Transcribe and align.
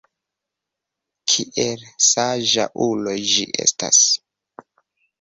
Kiel 1.33 1.85
saĝa 2.07 2.67
ulo 2.89 3.17
ĝi 3.35 3.49
estas! 3.69 4.05